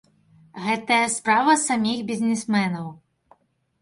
Гэтая 0.67 1.03
справа 1.17 1.53
саміх 1.65 1.99
бізнесменаў. 2.11 2.87